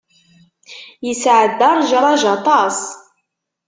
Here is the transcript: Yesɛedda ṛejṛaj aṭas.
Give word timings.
Yesɛedda 1.05 1.69
ṛejṛaj 1.79 2.21
aṭas. 2.35 2.77